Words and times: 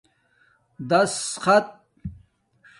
دَشخَت 0.89 1.67